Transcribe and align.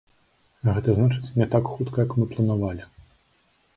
Гэта 0.77 0.95
значыць, 0.99 1.29
не 1.41 1.47
так 1.55 1.69
хутка, 1.75 1.97
як 2.09 2.17
мы 2.21 2.25
планавалі. 2.33 2.83